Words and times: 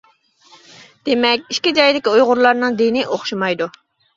دېمەك 1.09 1.45
ئىككى 1.55 1.75
جايدىكى 1.81 2.15
ئۇيغۇرلارنىڭ 2.15 2.81
دىنى 2.81 3.07
ئوخشىمايدۇ. 3.13 3.73